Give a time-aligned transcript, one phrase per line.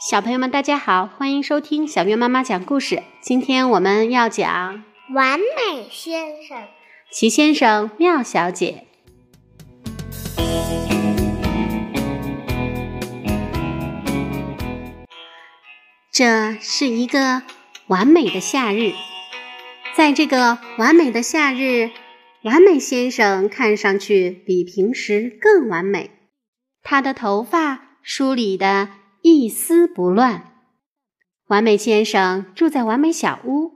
[0.00, 3.02] 小朋友们，大家好，欢迎收听小月妈妈讲故事。
[3.20, 6.56] 今天我们要讲《完美先生》
[7.10, 8.84] 齐先生、妙小姐。
[16.10, 17.42] 这是一个
[17.86, 18.92] 完美的夏日，
[19.94, 21.90] 在这个完美的夏日，
[22.48, 26.10] 完美先生看上去比平时更完美。
[26.82, 28.88] 他的头发梳理的
[29.20, 30.54] 一丝不乱。
[31.48, 33.72] 完美先生住在完美小屋，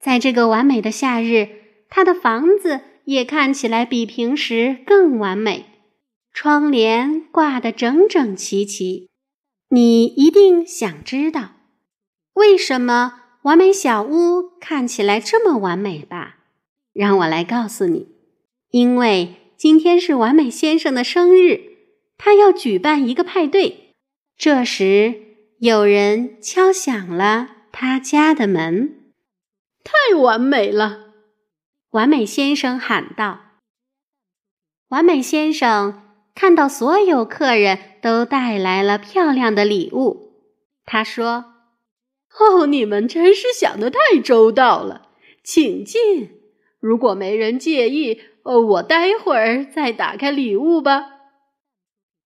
[0.00, 1.48] 在这个完美的夏日，
[1.88, 5.66] 他的房子也看起来比平时更完美，
[6.32, 9.08] 窗帘挂得整整齐齐。
[9.68, 11.52] 你一定想知道，
[12.32, 16.23] 为什么完美小屋看起来这么完美吧？
[16.94, 18.06] 让我来告诉你，
[18.70, 21.60] 因为今天是完美先生的生日，
[22.16, 23.94] 他要举办一个派对。
[24.38, 25.14] 这时，
[25.58, 29.12] 有人敲响了他家的门。
[29.82, 31.12] 太完美了！
[31.90, 33.40] 完美先生喊道。
[34.88, 36.02] 完美先生
[36.34, 40.32] 看到所有客人都带来了漂亮的礼物，
[40.84, 41.44] 他说
[42.38, 45.08] ：“哦，你们真是想的太周到了，
[45.42, 46.43] 请进。
[46.84, 51.06] 如果没人介意，呃，我待会儿再打开礼物吧。”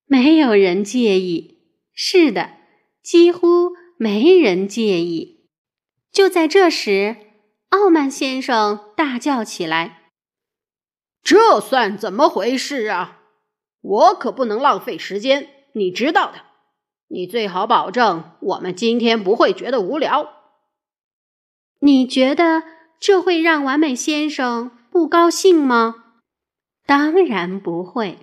[0.05, 1.61] 没有人介意。
[1.95, 2.55] 是的，
[3.01, 5.49] 几乎没人介意。
[6.11, 7.17] 就在这时，
[7.69, 10.11] 傲慢先生大叫起来
[11.23, 13.21] ：“这算怎么回事啊？
[13.81, 16.41] 我可不能浪费时间，你知道的。
[17.07, 20.29] 你最好保证我们今天不会觉得无聊。
[21.81, 22.65] 你觉得
[23.01, 25.95] 这会让完美先生不高兴吗？
[26.87, 28.19] 当然不会。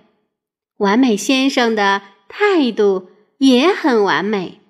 [0.78, 4.60] 完美先生的态度也很完美，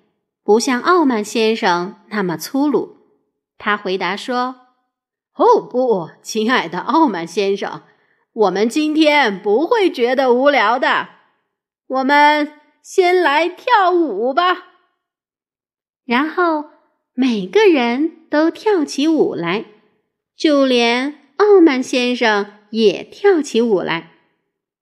[0.43, 2.97] 不像傲慢先生那么粗鲁。
[3.57, 4.55] 他回答说
[5.35, 7.81] ：“哦，不，亲爱的傲慢先生，
[8.31, 11.09] 我们今天不会觉得无聊的。
[11.87, 14.67] 我们先来跳舞吧。”
[16.05, 16.65] 然后
[17.13, 19.65] 每个人都跳起舞来，
[20.37, 24.11] 就连傲慢先生也跳起舞来。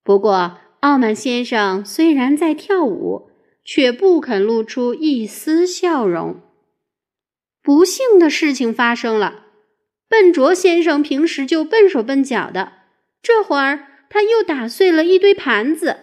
[0.03, 3.29] 不过，傲慢先生虽然在跳舞，
[3.63, 6.41] 却不肯露出一丝笑容。
[7.63, 9.45] 不幸的事情发生了，
[10.07, 12.73] 笨拙先生平时就笨手笨脚的，
[13.23, 15.97] 这会儿他又打碎了一堆盘子。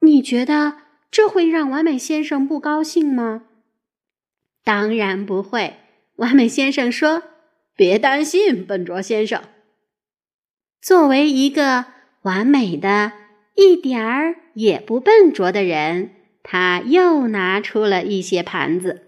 [0.00, 0.78] 你觉得
[1.10, 3.44] 这会让完美先生不高兴吗？
[4.64, 5.76] 当然不会。
[6.16, 7.22] 完美先生说
[7.76, 9.42] ：“别担心，笨拙先生。
[10.80, 11.84] 作为一个
[12.22, 13.12] 完美的、
[13.54, 19.02] 一点儿也不笨拙的人，他又拿出了一些盘子。”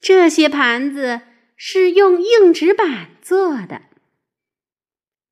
[0.00, 1.20] 这些盘子
[1.56, 3.82] 是用硬纸板做的。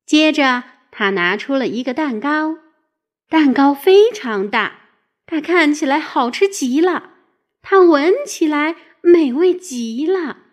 [0.05, 2.59] 接着，他拿出了一个蛋糕，
[3.31, 4.81] 蛋糕非常大，
[5.25, 7.15] 它看起来好吃极了，
[7.62, 10.47] 它闻起来美味极了。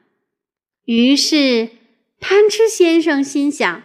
[0.85, 1.69] 于是，
[2.19, 3.83] 贪吃先生心想：“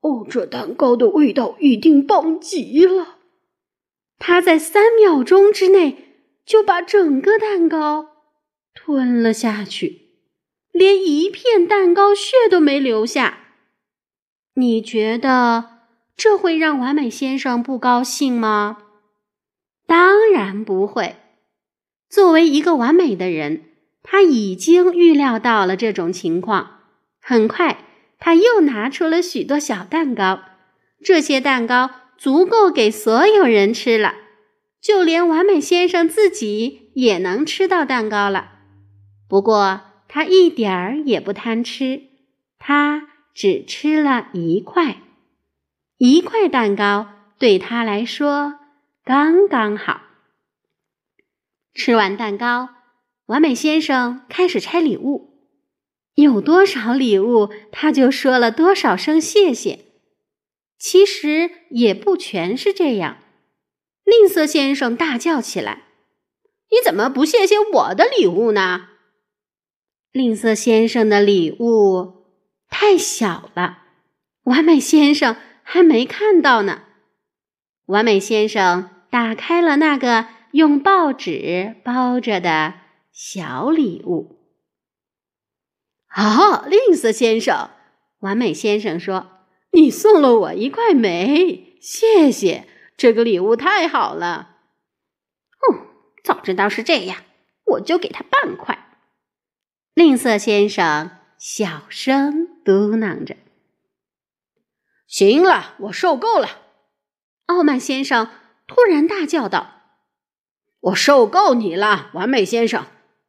[0.00, 3.18] 哦，这蛋糕的味道一定棒极了。”
[4.18, 8.08] 他在三秒钟之内就把整个蛋糕。
[8.74, 10.02] 吞了下去，
[10.70, 13.54] 连一片蛋糕屑都没留下。
[14.54, 15.80] 你觉得
[16.16, 18.84] 这会让完美先生不高兴吗？
[19.86, 21.16] 当然不会。
[22.08, 23.67] 作为一个完美的人，
[24.02, 26.80] 他已经预料到了这种情况。
[27.20, 27.84] 很快，
[28.18, 30.40] 他又拿出了许多小蛋糕。
[31.04, 34.14] 这些蛋糕足够给所有人吃了，
[34.80, 38.52] 就连完美先生自己也能吃到蛋糕了。
[39.28, 42.02] 不过他一点儿也不贪吃，
[42.58, 45.02] 他只吃了一块，
[45.98, 47.06] 一块蛋糕
[47.38, 48.54] 对他来说
[49.04, 50.00] 刚刚好。
[51.74, 52.70] 吃完蛋糕，
[53.28, 55.38] 完美先生开始拆礼物，
[56.14, 59.80] 有多少礼物他就说了多少声谢谢。
[60.78, 63.18] 其实也不全是这样，
[64.04, 65.82] 吝啬先生大叫起来
[66.70, 68.88] ：“你怎么不谢谢我的礼物呢？”
[70.10, 72.24] 吝啬先生的礼物
[72.70, 73.82] 太小了，
[74.44, 76.84] 完美先生还没看到呢。
[77.86, 82.74] 完美先生打开了那个用报纸包着的
[83.20, 84.38] 小礼物。
[86.06, 87.70] 啊，吝啬先生，
[88.20, 89.40] 完美先生说
[89.74, 94.58] ：“你送了我一块煤，谢谢，这个礼物太好了。
[95.58, 95.86] 哦，
[96.22, 97.24] 早知道是这样，
[97.64, 99.00] 我就给他半块。
[99.94, 103.36] 吝啬先生小声嘟囔着
[105.08, 106.48] ：“行了，我受够了。”
[107.46, 108.30] 傲慢先生
[108.68, 109.82] 突然大叫道
[110.78, 112.86] ：“我受够你了，完美先生！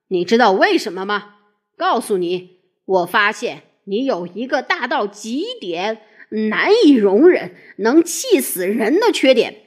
[0.10, 1.38] 你知道为什么吗？
[1.78, 6.02] 告诉你，我发现你有一个大到极点。”
[6.32, 9.64] 难以容忍、能气死人的缺点。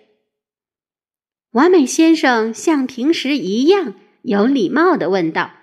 [1.50, 5.54] 完美先生像平时一样有礼貌的问道：“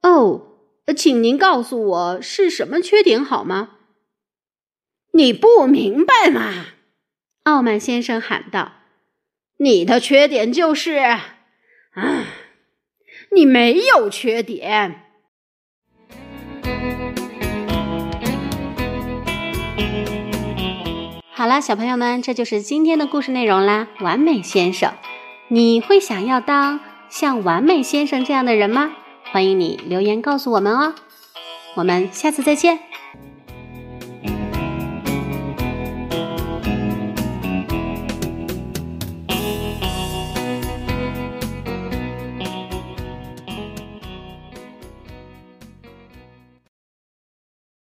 [0.00, 0.60] 哦，
[0.96, 3.72] 请您告诉我是什么缺点好吗？”
[5.12, 6.68] 你不明白吗？
[7.42, 8.76] 傲慢先生喊道
[9.60, 10.92] ：“你的缺点就是……
[10.92, 11.36] 啊，
[13.32, 15.00] 你没有缺点。”
[21.36, 23.88] 好啦，小朋友们，这就是今天的故事内容啦。
[24.00, 24.92] 完美先生，
[25.48, 26.80] 你会想要当
[27.10, 28.92] 像完美先生这样的人吗？
[29.32, 30.94] 欢迎你留言告诉我们哦。
[31.74, 32.78] 我们下次再见。